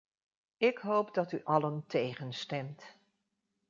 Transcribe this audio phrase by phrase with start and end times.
[0.57, 2.95] Ik hoop dat u allen tegen stemt.